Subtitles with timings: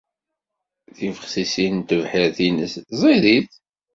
[0.95, 3.51] Tibexsisin n tebḥirt-nnes ẓidit.